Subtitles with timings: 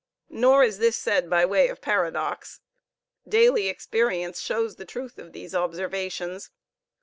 [0.31, 2.59] Nor is this said by way of paradox;
[3.27, 6.49] daily experience shows the truth of these observations.